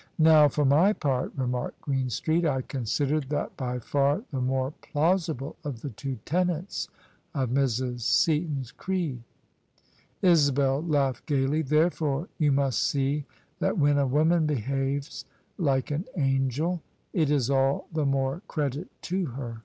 "Now 0.32 0.48
for 0.48 0.64
my 0.64 0.92
part," 0.92 1.30
remarked 1.36 1.82
Greenstreet," 1.82 2.44
I 2.44 2.60
considered 2.62 3.28
that 3.28 3.56
by 3.56 3.78
far 3.78 4.24
the 4.32 4.40
more 4.40 4.72
plausible 4.82 5.54
of 5.62 5.80
the 5.82 5.90
two 5.90 6.18
tenets 6.24 6.88
of 7.36 7.50
Mrs. 7.50 8.00
Sea 8.00 8.46
ton's 8.48 8.72
creed." 8.72 9.22
Isabel 10.22 10.82
laughed 10.82 11.24
gaily." 11.26 11.62
Therefore 11.62 12.28
you 12.36 12.50
must 12.50 12.82
see 12.82 13.26
that 13.60 13.78
when 13.78 13.96
a 13.96 14.08
woman 14.08 14.44
behaves 14.44 15.24
like 15.56 15.92
an 15.92 16.04
angel 16.16 16.82
it 17.12 17.30
is 17.30 17.48
all 17.48 17.86
the 17.92 18.04
more 18.06 18.42
credit 18.48 18.88
to 19.02 19.26
her." 19.26 19.62